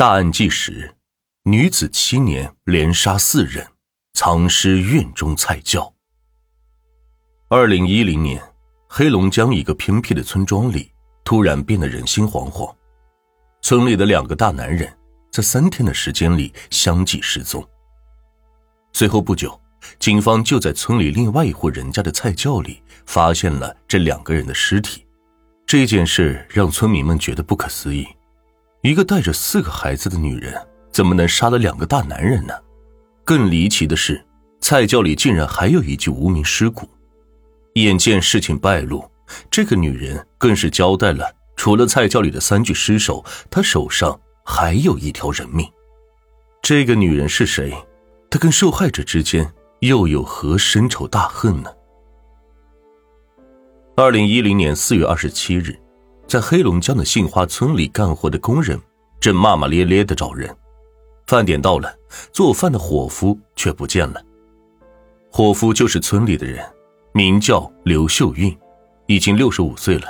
[0.00, 0.96] 大案纪实：
[1.42, 3.68] 女子七年连杀四人，
[4.14, 5.92] 藏尸院中菜窖。
[7.50, 8.42] 二零一零年，
[8.88, 10.90] 黑龙江一个偏僻的村庄里，
[11.22, 12.74] 突然变得人心惶惶。
[13.60, 14.90] 村里的两个大男人，
[15.30, 17.62] 在三天的时间里相继失踪。
[18.94, 19.60] 随后不久，
[19.98, 25.06] 警方就在村里另外一户人家的菜窖里发现了这两个人的尸体。
[25.66, 28.08] 这件事让村民们觉得不可思议。
[28.82, 30.54] 一个带着四个孩子的女人，
[30.90, 32.54] 怎么能杀了两个大男人呢？
[33.24, 34.24] 更离奇的是，
[34.60, 36.88] 菜窖里竟然还有一具无名尸骨。
[37.74, 39.04] 眼见事情败露，
[39.50, 45.70] 这个女人更是交代了：除了菜窖里的三具尸首，她手上还有一条人命。
[46.62, 47.74] 这个女人是谁？
[48.30, 51.70] 她跟受害者之间又有何深仇大恨呢？
[53.94, 55.78] 二零一零年四月二十七日。
[56.30, 58.80] 在黑龙江的杏花村里干活的工人
[59.18, 60.48] 正骂骂咧咧的找人，
[61.26, 61.92] 饭点到了，
[62.32, 64.22] 做饭的伙夫却不见了。
[65.28, 66.64] 伙夫就是村里的人，
[67.12, 68.56] 名叫刘秀运，
[69.06, 70.06] 已经六十五岁了。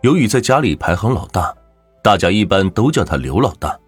[0.00, 1.54] 由于在家里排行老大，
[2.02, 3.78] 大家一般都叫他刘老大。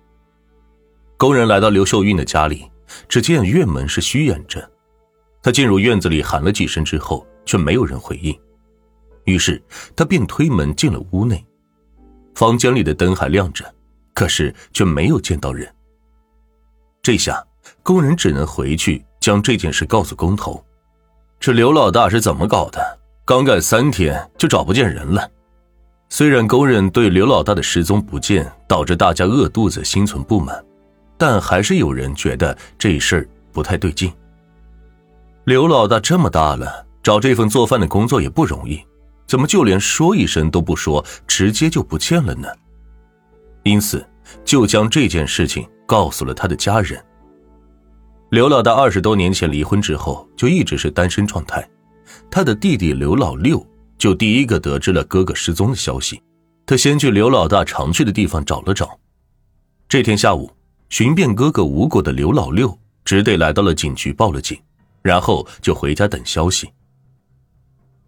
[1.17, 2.71] 工人来到刘秀运的家里，
[3.09, 4.71] 只见院门是虚掩着，
[5.43, 8.39] 他进入院子里喊了几声之后，却没有人回应。
[9.25, 9.61] 于是
[9.97, 11.45] 他便推门进了屋内，
[12.37, 13.65] 房间里的灯还亮着，
[14.13, 15.67] 可是却没有见到人。
[17.03, 17.43] 这下
[17.83, 20.63] 工人只能回去将这件事告诉工头。
[21.41, 22.99] 这刘老大是怎么搞的？
[23.25, 25.27] 刚干三天就找不见人了。
[26.11, 30.63] 虽然工人对刘老大的失踪不见导致大家饿肚子、心存不满，
[31.17, 34.13] 但还是有人觉得这事儿不太对劲。
[35.45, 38.85] 刘老大这么大了，找这份做饭的工作也不容易。
[39.27, 42.49] 怎么就连说一声都不说，直接就不见了呢？
[43.65, 44.07] 因此，
[44.45, 47.05] 就将这件事情告诉了他的家人。
[48.31, 51.69] 刘老大二十多年前离婚之后，就一直是单身状态。
[52.31, 53.65] 他的弟弟刘老六
[53.99, 56.23] 就第一个得知了哥哥失踪的消息，
[56.65, 58.97] 他先去刘老大常去的地方找了找。
[59.89, 60.51] 这天下午，
[60.89, 64.57] 寻遍哥哥无果的刘老六只得来到了警局报了警，
[65.03, 66.69] 然后就回家等消息。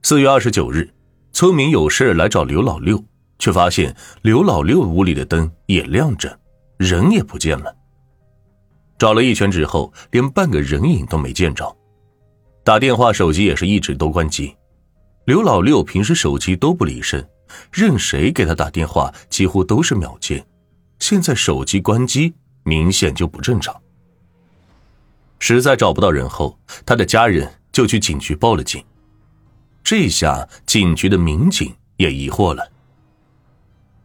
[0.02, 0.88] 四月二十九日。
[1.32, 3.02] 村民有事来找刘老六，
[3.38, 6.38] 却发现刘老六屋里的灯也亮着，
[6.76, 7.74] 人也不见了。
[8.98, 11.76] 找了一圈之后，连半个人影都没见着。
[12.64, 14.54] 打电话，手机也是一直都关机。
[15.24, 17.24] 刘老六平时手机都不离身，
[17.70, 20.44] 任谁给他打电话几乎都是秒接。
[20.98, 22.34] 现在手机关机，
[22.64, 23.74] 明显就不正常。
[25.38, 28.82] 实在找不到人后，他的家人就去警局报了警。
[29.90, 32.70] 这下警局的民警也疑惑了。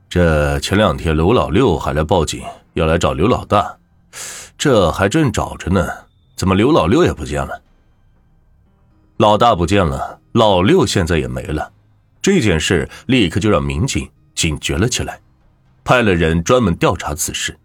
[0.08, 2.42] 这前两天刘老六还来报警，
[2.76, 3.78] 要来找刘老大，
[4.58, 5.86] 这还正找着呢，
[6.38, 7.62] 怎么刘老六也不见了？
[9.18, 11.74] 老大不见了，老六现在也没了，
[12.22, 15.20] 这件事立刻就让民警警觉了起来，
[15.84, 17.60] 派了人专门调查此事。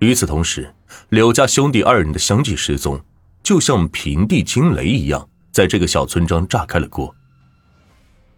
[0.00, 0.74] 与此同时，
[1.08, 3.00] 刘家兄弟二人的相继失踪，
[3.42, 5.26] 就像平地惊雷一样。
[5.52, 7.14] 在这个小村庄炸开了锅。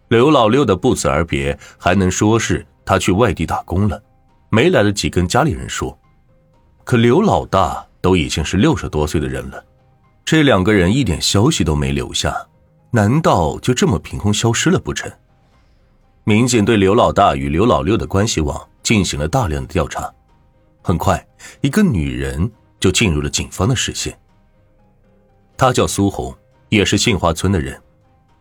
[0.09, 4.01] 刘老六的不辞而别，还能说是他去外地打工了，
[4.49, 5.97] 没来得及跟家里人说。
[6.83, 9.63] 可刘老大都已经是六十多岁的人了，
[10.25, 12.35] 这两个人一点消息都没留下，
[12.89, 15.09] 难道就这么凭空消失了不成？
[16.25, 20.11] 民警对刘老大与刘老六的关系网进行了大量的调查，
[20.81, 21.25] 很快，
[21.61, 24.19] 一个女人就进入了警方的视线。
[25.55, 26.35] 她叫苏红。
[26.71, 27.81] 也是杏花村的人，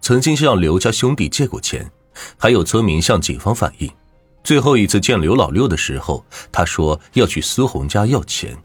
[0.00, 1.90] 曾经向刘家兄弟借过钱，
[2.38, 3.92] 还有村民向警方反映，
[4.44, 8.56] 最后一次见刘老六的时候，他说要去苏红家要钱。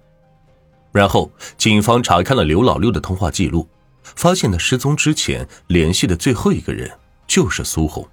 [0.91, 3.67] 然后警方查看了刘老六的通话记录，
[4.03, 8.07] 发现他失踪之前联系的最后一个人就是苏红，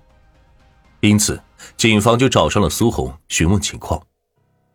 [1.01, 1.39] 因此
[1.77, 4.03] 警方就找上了苏红询问情况，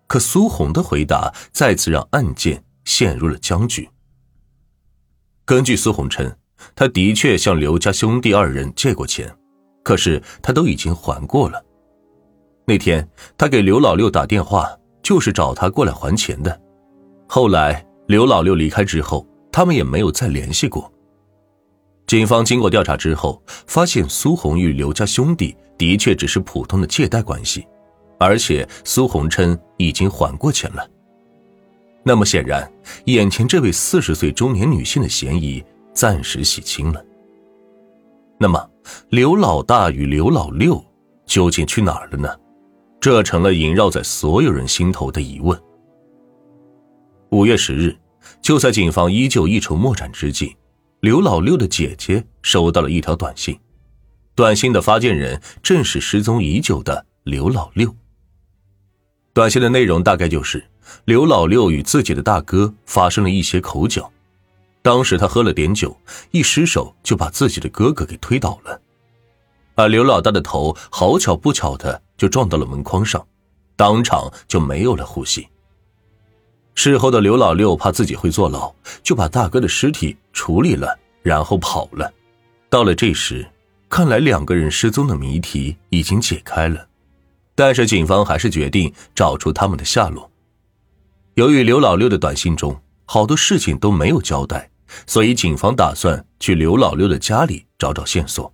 [0.05, 3.89] 可苏红的回答再次让案件陷入了僵局。
[5.44, 6.38] 根据苏红称。
[6.75, 9.31] 他的确向刘家兄弟二人借过钱，
[9.83, 11.63] 可是他都已经还过了。
[12.65, 13.07] 那天
[13.38, 14.69] 他给刘老六打电话，
[15.01, 16.62] 就是找他过来还钱的。
[17.27, 20.92] 后来刘老六离开之后，他们也没有再联系过。
[22.07, 27.68] 警方经过调查之后，发现苏红与刘家兄弟的确只是普通的借贷关系，
[28.19, 30.89] 而且苏红称已经还过钱了。
[32.03, 32.69] 那么显然，
[33.06, 35.63] 眼前这位四十岁中年女性的嫌疑。
[35.97, 37.03] 暂时洗清了。
[38.39, 38.69] 那么，
[39.09, 40.79] 刘老大与刘老六
[41.25, 42.29] 究竟去哪儿了呢？
[43.01, 45.59] 这成了萦绕在所有人心头的疑问。
[47.31, 47.97] 五月十日，
[48.44, 50.55] 就在警方依旧一筹莫展之际，
[50.99, 53.59] 刘老六的姐姐收到了一条短信，
[54.35, 57.91] 短信的发件人正是失踪已久的刘老六。
[59.33, 60.63] 短信的内容大概就是
[61.05, 64.11] 刘老六与自己的大哥发生了一些口角，
[64.88, 65.94] 当时他喝了点酒，
[66.31, 68.80] 一失手就把自己的哥哥给推倒了，
[69.75, 73.28] 而刘老大的头好巧不巧的就撞到了门框上，
[73.75, 75.45] 当场就没有了呼吸。
[76.74, 78.74] 事后的刘老六怕自己会坐牢，
[79.04, 82.10] 就把大哥的尸体处理了，然后跑了。
[82.69, 83.45] 到了这时，
[83.89, 86.88] 看来两个人失踪的谜题已经解开了，
[87.56, 90.31] 但是警方还是决定找出他们的下落。
[91.34, 94.69] 由于刘老六的短信中好多事情都没有交代，
[95.06, 98.51] 所以警方打算去刘老六的家里找找线索。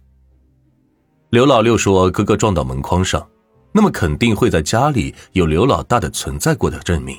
[1.30, 3.28] 刘老六说：“哥哥撞到门框上，
[3.72, 7.18] 那么肯定会在家里有刘老大的存在过的证明。”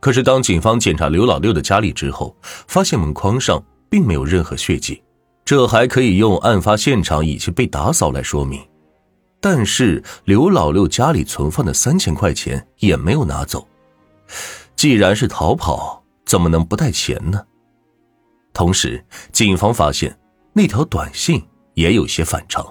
[0.00, 5.02] 可是，当警方检查刘老六的家里之后，发现门框上并没有任何血迹，
[5.44, 8.60] 这还可以用案发现场已经被打扫来说明。
[9.40, 13.66] 但是，刘老六家里存放的三千块钱也没有拿走。
[14.74, 17.40] 既然是逃跑，怎么能不带钱呢？
[18.56, 20.18] 同时，警方发现
[20.54, 21.44] 那条短信
[21.74, 22.66] 也有些反常。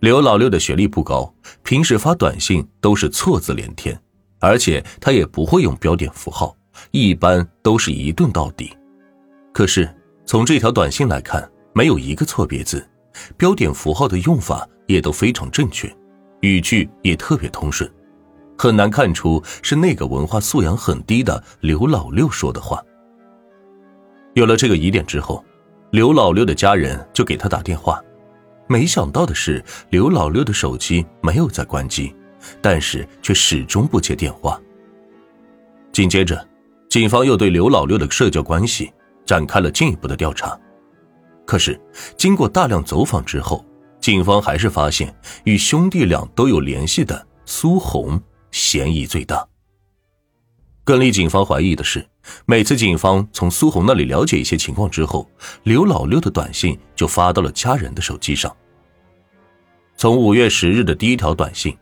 [0.00, 3.98] 刘老六的学历不高，平时发短信都是错字连天。
[4.40, 6.54] 而且他也不会用标点符号，
[6.90, 8.76] 一般都是一顿到底。
[9.54, 9.88] 可是
[10.26, 12.86] 从这条短信来看，没有一个错别字，
[13.38, 15.90] 标点符号的用法也都非常正确，
[16.42, 17.90] 语句也特别通顺，
[18.58, 22.84] 很难看出是那个文化素养很低的刘老六说的话。
[24.34, 25.44] 有了这个疑点之后，
[25.90, 28.02] 刘老六的家人就给他打电话，
[28.66, 32.14] 没想到的是，刘老六的手机没有在关机。
[32.60, 34.60] 但是却始终不接电话。
[35.92, 36.44] 紧接着，
[36.90, 38.92] 警方又对刘老六的社交关系
[39.24, 40.58] 展开了进一步的调查。
[41.46, 41.80] 可是，
[42.16, 43.64] 经过大量走访之后，
[44.00, 45.14] 警方还是发现
[45.44, 48.20] 与兄弟俩都有联系的苏红
[48.50, 49.46] 嫌疑最大。
[50.84, 52.06] 更令警方怀疑的是，
[52.44, 55.30] 每次警方从苏红那里了解一些情况之后，
[55.62, 58.54] 刘老六的短信就发到了家人的手机上。
[59.96, 61.76] 从五月十日的第一条短信。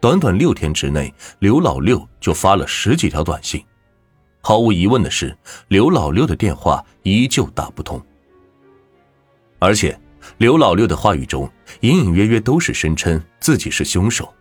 [0.00, 3.62] 短短六天之内，刘老六就发了十几条短信。
[4.40, 5.36] 毫无疑问的是，
[5.68, 8.02] 刘老六的电话依旧打不通。
[9.58, 10.00] 而且，
[10.38, 11.46] 刘老六的话语中
[11.80, 14.32] 隐隐约约都是声称自己是凶手，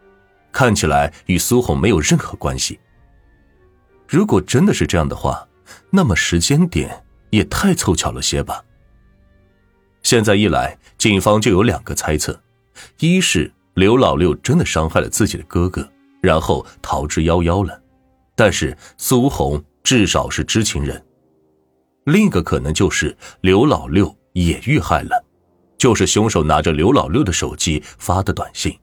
[0.49, 2.79] 看起来与苏红没有任何关系。
[4.09, 5.47] 如果真的是这样的话，
[5.91, 8.65] 那么时间点也太凑巧了些吧。
[10.01, 12.41] 现在一来，警方就有两个猜测：
[12.97, 13.53] 一是。
[13.75, 15.87] 刘老六真的伤害了自己的哥哥，
[16.21, 17.81] 然后逃之夭夭了。
[18.35, 21.01] 但是苏红至少是知情人。
[22.03, 25.23] 另一个可能就是刘老六也遇害了，
[25.77, 28.77] 就是凶手拿着刘老六的手机发的短信。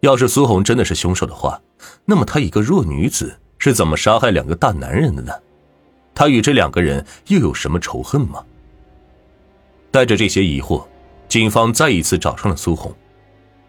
[0.00, 1.58] 要是苏红真的是凶手的话，
[2.04, 5.32] 那么她一个弱女子是怎么杀害两个大男人的呢？
[6.14, 8.44] 他与这两个人又有什么仇恨吗？
[9.90, 10.86] 带着这些疑惑，
[11.28, 12.94] 警方再一次找上了苏红。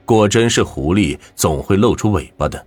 [0.05, 2.65] 果真是狐狸总会露出尾巴的。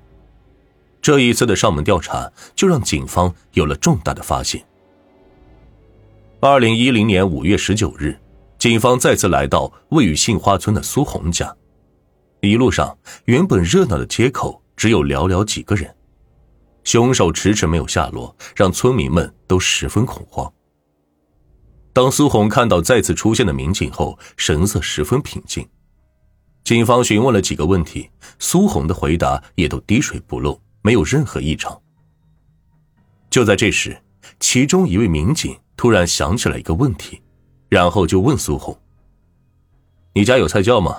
[1.00, 4.62] 这一次的上门调查，就让警方有了重大的发现。
[6.40, 8.18] 二零一零年五月十九日，
[8.58, 11.54] 警方再次来到位于杏花村的苏红家。
[12.40, 15.94] 一路上，原本热闹的街口只有寥寥几个人。
[16.84, 20.50] 凶手迟迟没有下落，让村民们都十分恐慌。
[21.92, 25.68] 当苏红看到再次出现的民警后，神色十分平静。
[26.62, 28.08] 警方询问了几个问题，
[28.38, 31.80] 苏红的回答也都滴水不漏，没有任何异常。
[33.28, 34.00] 就在这时，
[34.38, 37.20] 其中一位民警突然想起了一个问题，
[37.68, 38.76] 然后就问苏红
[40.14, 40.96] ：“你家有菜窖吗？”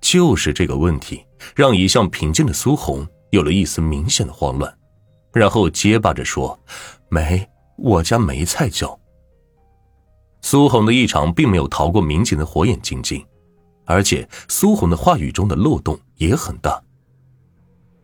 [0.00, 4.72] 就是这个问题，让一向平静的苏红有了一丝明显的慌乱，
[5.32, 6.58] 然后结巴着说
[7.08, 8.98] ：“没，我家没菜窖。”
[10.42, 13.24] 苏红的异常并没有逃过民警的火眼金睛。
[13.86, 16.80] 而且苏红的话语中的漏洞也很大。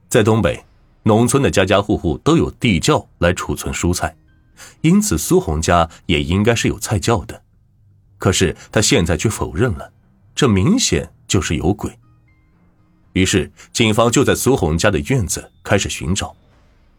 [0.08, 0.64] 在东北，
[1.04, 4.16] 农村的家家户户都有地窖来储存蔬菜，
[4.80, 7.40] 因此苏红家也应该是有菜窖的。
[8.18, 9.92] 可是他现在却否认了，
[10.34, 11.96] 这明显就是有鬼。
[13.16, 16.36] 于是警方就在苏红家的院子开始寻找，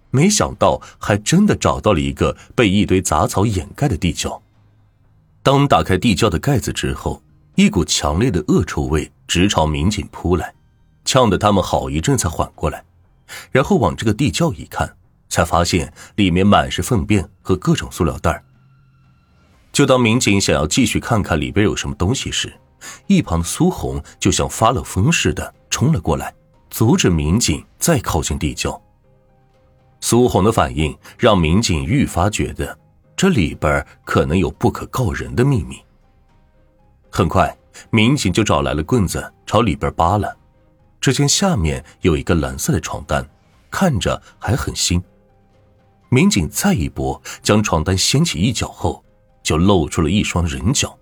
[0.10, 4.42] 没想到还真的找到了一个被一堆杂草掩盖的地窖。
[5.44, 7.22] 当打开地窖的盖子之后，
[7.54, 10.56] 一股强烈的恶臭味直朝民警扑来，
[11.06, 12.84] 呛得他们好一阵才缓过来，
[13.52, 14.98] 然后往这个地窖一看，
[15.30, 18.44] 才发现里面满是粪便和各种塑料袋。
[19.72, 22.52] 就当民警想要继续看看里边有什么东西时，
[23.06, 26.34] 一旁的苏红就像发了疯似的冲了过来，
[26.72, 28.82] 阻止民警再靠近地窖。
[30.00, 32.76] 苏红的反应让民警愈发觉得
[33.16, 35.78] 这里边可能有不可告人的秘密。
[37.12, 37.56] 很快，
[37.92, 40.36] 民警就找来了棍子朝里边扒了，
[41.00, 43.24] 只见下面有一个蓝色的床单，
[43.70, 45.00] 看着还很新。
[46.10, 49.06] 民警再一拨，将床单掀起一角后，
[49.44, 50.98] 就露出了一双人脚。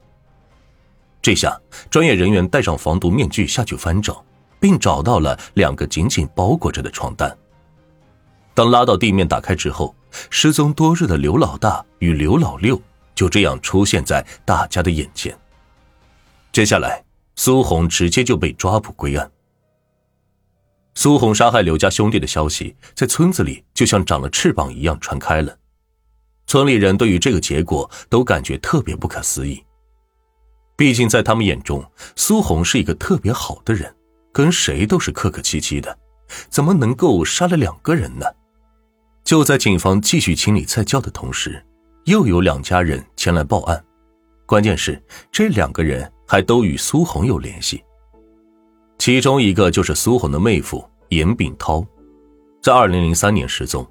[1.22, 1.58] 这下，
[1.89, 4.25] 专业人员戴上防毒面具下去翻找，
[4.59, 7.35] 并找到了两个紧紧包裹着的床单。
[8.53, 9.95] 当拉到地面打开之后，
[10.29, 12.81] 失踪多日的刘老大与刘老六
[13.13, 15.38] 就这样出现在大家的眼前。
[16.53, 17.03] 接下来，
[17.35, 19.29] 苏红直接就被抓捕归案。
[20.93, 25.57] 苏红杀害刘家兄弟的消息在村子里就像长了翅膀一样传开了，
[26.47, 29.62] 村里人对于这个结果都感觉特别不可思议。
[30.77, 31.83] 毕竟在他们眼中，
[32.17, 33.94] 苏红是一个特别好的人，
[34.36, 35.98] 跟谁都是客客气气的，
[36.50, 38.25] 怎么能够杀了两个人呢？
[39.24, 41.65] 就在警方继续清理菜窖的同时，
[42.04, 43.82] 又有两家人前来报案。
[44.46, 45.01] 关键是
[45.32, 47.82] 这两个人还都与苏红有联系。
[48.98, 51.82] 其中一个就是苏红的妹夫严炳涛，
[52.62, 53.86] 在二零零三年失踪；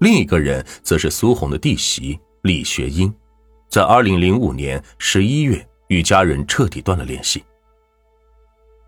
[0.00, 3.10] 另一个人则是苏红的弟媳李学英，
[3.70, 7.42] 在二零零五年十一月与家人彻底断了联系。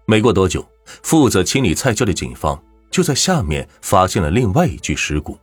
[0.07, 0.63] 没过多久，
[1.03, 5.39] 负责清理菜窖的警方就在下面发现了另外一具尸骨。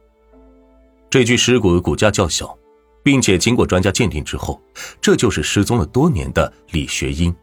[1.09, 2.57] 这具尸骨的骨架较小，
[3.03, 4.61] 并且经过专家鉴定之后，
[4.99, 7.33] 这就是失踪了多年的李学英。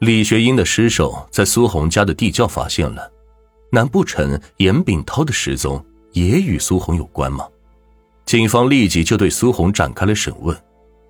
[0.00, 3.10] 李学英的尸首在苏红家的地窖发现了，
[3.70, 7.46] 难不成严炳涛的失踪也与苏红有关吗？
[8.24, 10.56] 警方立即就对苏红展开了审问。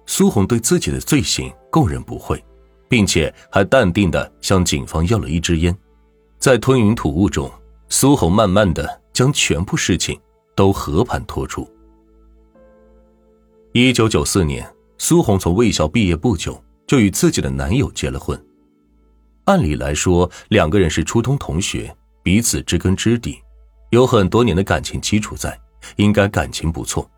[0.07, 2.41] 苏红对自己的罪行供认不讳，
[2.89, 5.77] 并且还淡定的向警方要了一支烟。
[6.39, 7.51] 在吞云吐雾中，
[7.89, 10.19] 苏红慢慢的将全部事情
[10.55, 11.69] 都和盘托出。
[13.73, 14.67] 一九九四年，
[14.99, 18.41] 苏红从卫校毕业不久，就与自己的男友结了婚。
[19.45, 23.39] 按理来说，两个人是初中同学，彼此知根知底，
[23.91, 25.59] 有很多年的感情基础在，
[25.97, 27.09] 应该感情不错。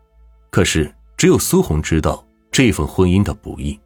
[0.49, 3.79] 可是，只有苏红知道这份婚姻的不易。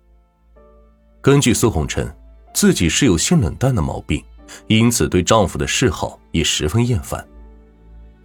[1.22, 2.10] 根据苏红称，
[2.54, 4.24] 自己是有性冷淡的毛病，
[4.68, 7.26] 因此对丈夫的嗜好也十分厌烦。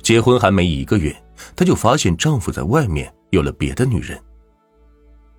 [0.02, 1.14] 结婚还没一个月，
[1.54, 4.18] 她就发现丈夫在外面有了别的女人。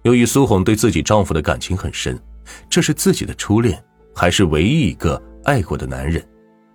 [0.04, 2.18] 由于苏红对自己丈夫的感情很深，
[2.70, 3.84] 这是自己的初恋，
[4.16, 6.26] 还是唯一一个爱过的男人，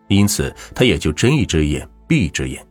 [0.08, 2.66] 因此她也就睁一只眼闭一只眼。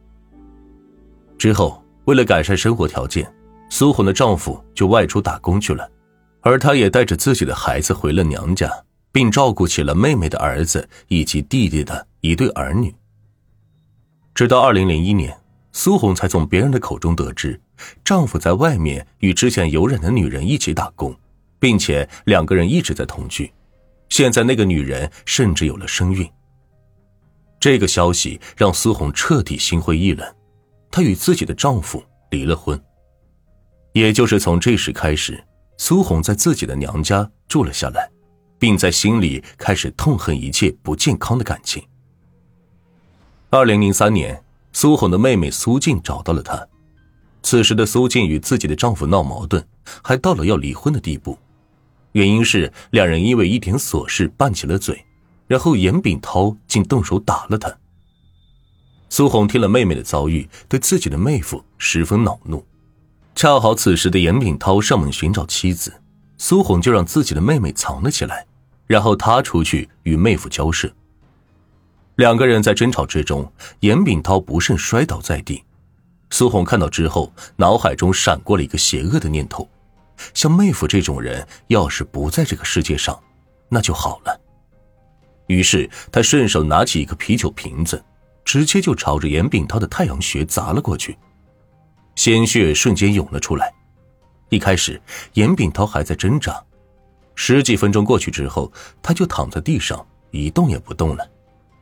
[1.38, 3.32] 之后，为了改善生活条件，
[3.70, 5.90] 苏红的丈夫就外出打工去了，
[6.42, 8.72] 而她也带着自己的孩子回了娘家，
[9.14, 12.94] 并照顾起了妹妹的儿子以及弟弟的一对儿女。
[14.34, 15.34] 直到二零零一年，
[15.72, 17.58] 苏红才从别人的口中得知。
[18.04, 21.16] 丈夫在外面与之前有染的女人一起打工，
[21.60, 23.52] 并且两个人一直在同居。
[24.10, 26.28] 现在那个女人甚至有了身孕。
[27.60, 30.36] 这个消息让苏红彻底心灰意冷，
[30.90, 32.82] 她与自己的丈夫离了婚。
[33.94, 35.44] 也就是从这时开始，
[35.78, 38.10] 苏红在自己的娘家住了下来，
[38.64, 41.84] 并在心里开始痛恨一切不健康的感情。
[43.50, 44.42] 二零零三年，
[44.72, 46.66] 苏红的妹妹苏静找到了她。
[47.42, 49.62] 此时的苏静与自己的丈夫闹矛盾，
[50.02, 51.38] 还到了要离婚的地步。
[52.14, 55.06] 原因是两人因为一点琐事拌起了嘴，
[55.46, 57.70] 然后严炳涛竟动手打了她。
[59.10, 62.66] 苏红听了妹妹的遭遇，对自己的妹夫十分恼怒。
[63.36, 65.94] 恰好此时的严炳涛上门寻找妻子，
[66.38, 68.46] 苏红就让自己的妹妹藏了起来，
[68.88, 70.92] 然后他出去与妹夫交涉。
[72.16, 75.64] 两个人在争吵之中，严炳涛不慎摔倒在地。
[76.30, 79.68] 苏红看到之后，脑海中闪过了一个邪恶的念头：
[80.34, 83.20] 像妹夫这种人，要是不在这个世界上，
[83.70, 84.40] 那就好了。
[85.48, 88.04] 于是，他顺手拿起一个啤酒瓶子，
[88.46, 91.18] 直接就朝着严炳涛的太阳穴砸了过去，
[92.16, 93.74] 鲜血瞬间涌了出来。
[94.50, 95.02] 一开始，
[95.34, 96.64] 严炳涛还在挣扎，
[97.36, 98.72] 十几分钟过去之后，
[99.02, 101.28] 他就躺在地上一动也不动了。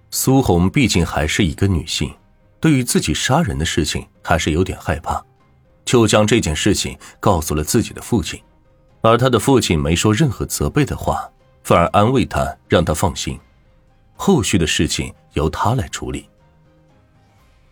[0.10, 2.14] 苏红毕竟还是一个女性。
[2.60, 5.20] 对于自己杀人的事情还是有点害怕，
[5.84, 8.40] 就将这件事情告诉了自己的父亲，
[9.02, 11.28] 而他的父亲没说任何责备的话，
[11.64, 13.40] 反而安慰他，让他放心，
[14.16, 16.30] 后续的事情由他来处理。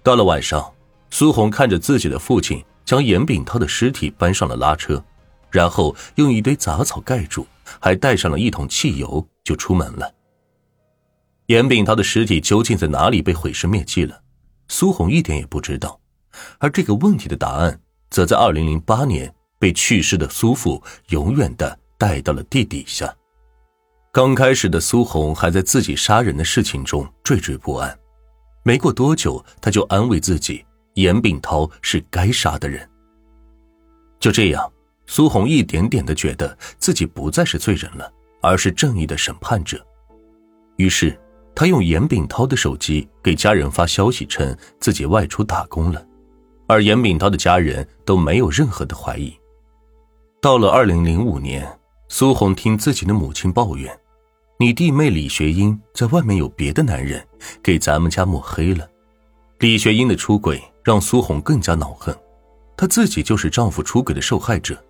[0.01, 0.73] 到了晚上，
[1.11, 5.03] 苏红看着自己的父亲将严炳涛的尸体搬上了拉车，
[5.51, 7.45] 然后用一堆杂草盖住，
[7.79, 10.11] 还带上了一桶汽油，就出门了。
[11.47, 14.21] 严炳涛的尸体究竟在哪里被毁尸灭迹了？
[14.67, 15.99] 苏红一点也不知道。
[16.59, 23.13] 而这个问题的答案，则在二零零八年被去世的苏父永远的带到了地底下。
[24.11, 27.97] 刚开始的苏红还在自己杀人的事情中惴惴不安，
[28.63, 32.87] 没过多久，他就安慰自己，严炳涛是该杀的人。
[34.19, 34.71] 就这样，
[35.11, 38.13] 苏红一点点的觉得自己不再是罪人了，
[38.43, 39.83] 而是正义的审判者。
[40.75, 41.19] 于是，
[41.55, 46.05] 他用严炳涛的手机给家人发消息，称自己外出打工了，
[46.67, 49.33] 而严炳涛的家人都没有任何的怀疑。
[50.39, 51.67] 到了二零零五年。
[52.11, 53.95] 苏红听自己的母亲抱怨
[54.57, 57.23] ：“你弟妹李学英在外面有别的男人，
[57.61, 58.89] 给咱们家抹黑了。”
[59.59, 62.17] 李学英的出轨让苏红更加恼恨，
[62.75, 64.83] 她自己就是丈夫出轨的受害者，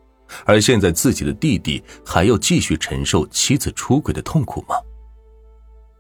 [0.46, 4.76] 而现在自己的弟弟还要继续承受妻子出轨的痛苦吗？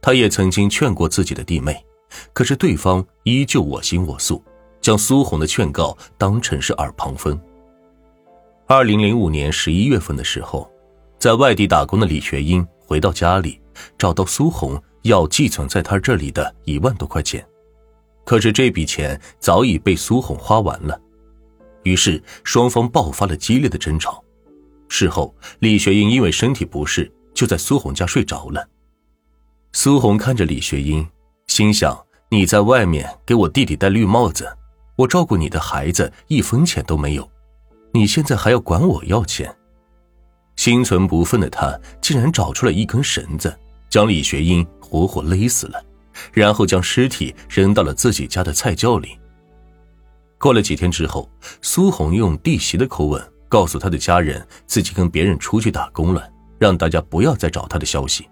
[0.01, 1.83] 他也曾经劝过自己的弟妹，
[2.33, 4.43] 可是对方依旧我行我素，
[4.81, 7.39] 将苏红的劝告当成是耳旁风。
[8.67, 10.69] 二零零五年十一月份的时候。
[11.19, 13.59] 在外地打工的李学英回到家里，
[13.97, 17.45] 找到苏红要寄存在他这里的一万多块钱，
[18.25, 20.97] 可是这笔钱早已被苏红花完了，
[21.83, 24.23] 于是双方爆发了激烈的争吵。
[24.87, 28.67] 事后，李学英因为身体不适，就在苏红家睡着了。
[29.71, 31.07] 苏红看着李学英，
[31.47, 31.95] 心想
[32.31, 34.51] ：“你在外面给我弟弟戴绿帽子，
[34.95, 37.29] 我照顾你的孩子一分钱都没有，
[37.93, 39.55] 你现在还要管我要钱？”
[40.57, 43.57] 心存不忿的他，竟然找出了一根绳子，
[43.89, 45.81] 将李学英活活勒死了，
[46.33, 49.17] 然后将尸体扔到了自己家的菜窖里。
[50.39, 51.29] 过了几天之后，
[51.61, 58.27] 苏红用弟媳的口吻告诉他的家人，自己跟别人出去打工了，让大家不要再找他的消息。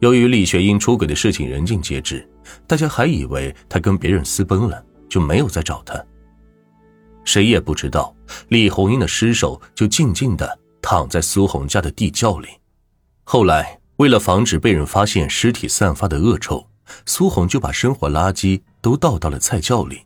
[0.00, 2.28] 由于李学英出轨的事情人尽皆知，
[2.66, 6.02] 大家还以为他跟别人私奔了，就没有再找他。
[7.24, 8.14] 谁也不知道，
[8.48, 10.58] 李红英的尸首就静静的。
[10.80, 12.48] 躺在苏红家的地窖里，
[13.24, 16.66] 后来为了防止被人发现尸体散发的恶臭，
[17.04, 20.02] 苏红就把生活垃圾都倒到了菜窖里。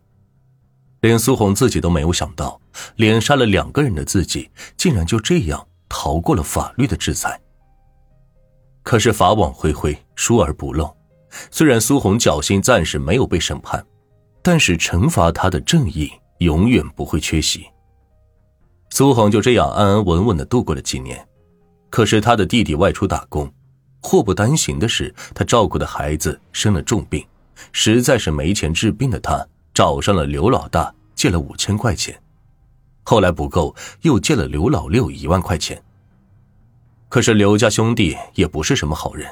[1.03, 2.61] 连苏红自己都没有想到，
[2.97, 7.39] 连杀了两个人的自己，竟然就这样逃过了法律的制裁。
[8.85, 10.97] 可是法网恢恢，疏而不漏。
[11.51, 13.85] 虽然苏红侥幸暂时没有被审判，
[14.43, 17.67] 但是惩罚他的正义永远不会缺席。
[18.91, 21.27] 苏红就这样安安稳稳的度过了几年，
[21.91, 23.53] 可是他的弟弟外出打工，
[24.03, 27.27] 祸不单行的是，他照顾的孩子生了重病，
[27.73, 32.21] 实在是没钱治病的他，找上了刘老大借了五千块钱，
[33.03, 35.83] 后来不够，又借了刘老六一万块钱。
[37.09, 39.29] 可是刘家兄弟也不是什么好人，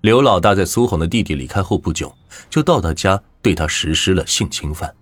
[0.00, 2.14] 刘老大在苏红的弟弟离开后不久，
[2.48, 4.94] 就到他家对他实施了性侵犯。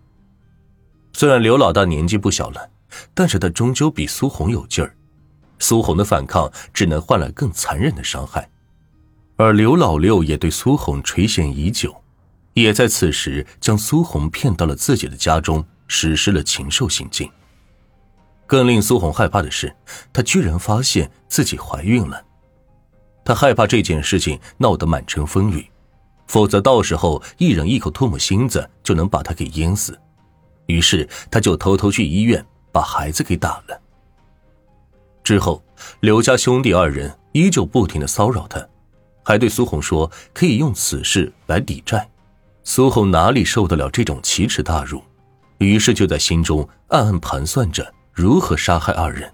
[1.12, 2.70] 虽然刘老大年纪不小了。
[3.12, 4.96] 但是他终究比苏红有劲儿，
[5.58, 8.48] 苏红的反抗只能换来更残忍的伤害，
[9.34, 11.92] 而刘老六也对苏红垂涎已久，
[12.54, 17.30] 也在此时将苏红骗到了自己的家中，实施了禽兽行径。
[18.46, 19.74] 更令苏红害怕的是，
[20.12, 22.24] 她居然发现自己怀孕了，
[23.24, 25.70] 她害怕这件事情闹得满城风雨，
[26.26, 29.98] 否则到时候一人一口唾沫星子就能把她给淹死，
[30.66, 32.44] 于是她就偷偷去医院。
[32.74, 33.80] 把孩子给打了。
[35.22, 35.62] 之后，
[36.00, 38.68] 刘家兄弟二人依旧不停的骚扰他，
[39.24, 42.10] 还对苏红说可以用此事来抵债。
[42.64, 45.02] 苏红哪里受得了这种奇耻大辱，
[45.58, 49.30] 于是就在心中暗暗盘算着如何杀害二人。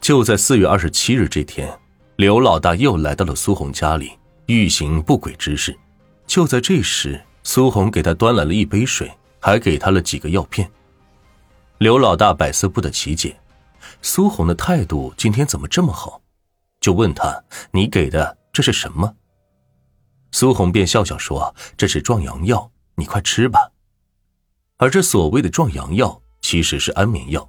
[0.00, 1.68] 就在四月二十七日这天，
[2.14, 4.12] 刘老大又来到了苏红家里，
[4.46, 5.76] 欲行不轨之事。
[6.24, 10.70] 就在这时，苏红给他端来了一杯水，还给他了几个药片。
[11.78, 13.36] 刘老大百思不得其解，
[14.02, 16.22] 苏红的态度今天怎么这么好？
[16.80, 19.12] 就问他：“你给的这是什么？”
[20.32, 23.72] 苏红便笑笑说：“这是壮阳药，你快吃吧。”
[24.78, 27.48] 而这所谓的壮阳药其实是安眠药。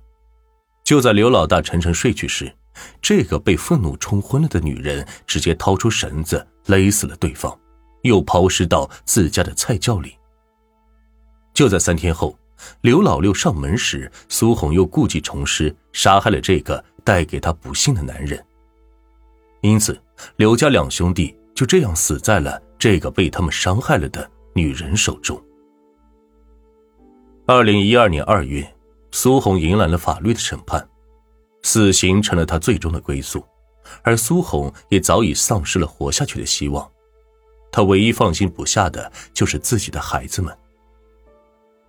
[0.83, 2.53] 就在刘老大沉沉睡去时，
[3.01, 7.57] 这个被愤怒冲昏了的女人直接掏出绳子勒死了对方，
[8.03, 10.17] 又抛尸到自家的菜窖里。
[11.53, 12.37] 就在三天后。
[12.81, 18.43] 刘老六上门时，苏红又故技重施，杀害了这个带给他不幸的男人。
[19.61, 20.01] 因此，
[20.37, 25.41] 刘家两兄弟就这样死在了这个被他们伤害了的女人手中。
[27.45, 28.75] 二零一二年二月，
[29.11, 30.87] 苏红迎来了法律的审判，
[31.63, 33.43] 死刑成了她最终的归宿，
[34.03, 36.89] 而苏红也早已丧失了活下去的希望。
[37.71, 40.55] 她唯一放心不下的就是自己的孩子们。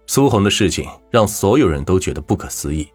[0.07, 2.89] 苏红的事情让所有人都觉得不可思议，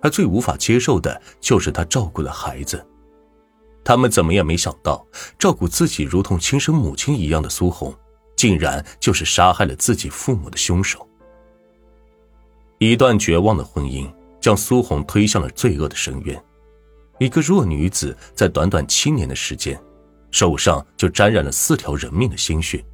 [0.00, 2.84] 而最无法接受的就是她照顾的孩子。
[3.86, 5.06] 他们怎么也没想到，
[5.38, 7.94] 照顾自己如同亲生母亲一样的苏红，
[8.34, 11.08] 竟然就是杀害了自己父母的凶手。
[12.78, 16.44] 一段绝望的婚姻将苏红推向了罪恶的深渊。
[17.20, 19.80] 一个弱女子在短短七年的时间，
[20.32, 22.84] 手上就沾染了四条人命的鲜血，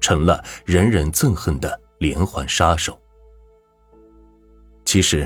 [0.00, 3.00] 成了人人憎恨的连环杀手。
[4.84, 5.24] 其实，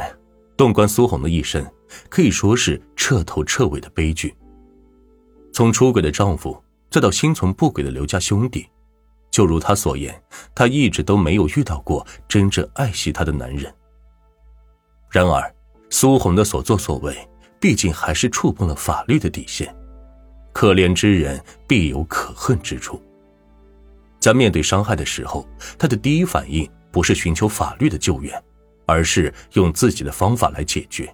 [0.58, 1.66] 纵观苏红的一生，
[2.10, 4.36] 可以说是彻头彻尾的悲剧。
[5.56, 8.68] 从出轨的丈夫，再到心存不轨的刘家兄弟，
[9.30, 10.22] 就如她所言，
[10.54, 13.74] 她一直都没有遇到过真正爱惜她的男人。
[15.10, 15.50] 然而，
[15.88, 17.16] 苏红的所作所为，
[17.58, 19.74] 毕竟还是触碰了法律的底线。
[20.52, 23.00] 可怜之人必有可恨之处。
[24.20, 28.44] 在面对伤害的时候，她的第一反应不是寻求法律的救援，
[28.84, 31.10] 而是用自己的方法来解决。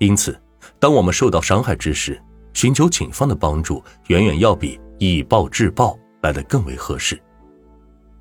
[0.00, 0.38] 因此，
[0.78, 2.22] 当我们受到伤害之时，
[2.54, 7.20] 寻求警方的帮助，远远要比以暴制暴来的更为合适。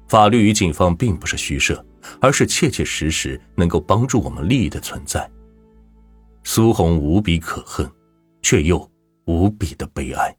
[0.08, 1.86] 法律与警方并不是虚设，
[2.20, 5.30] 而是切切实实能够帮助我们利益的存在。
[6.44, 7.90] 苏红无比可恨，
[8.42, 8.90] 却又
[9.26, 10.36] 无比的悲哀。